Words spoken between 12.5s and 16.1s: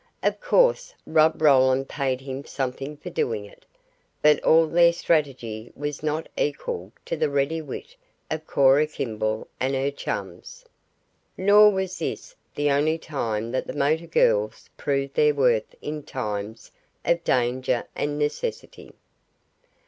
the only time that the motor girls proved their worth in